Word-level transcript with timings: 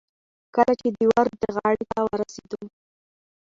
کله 0.55 0.73
چې 0.79 0.87
د 0.95 0.99
ورد 1.11 1.33
غاړې 1.55 1.85
ته 1.91 1.99
ورسېدو. 2.07 2.61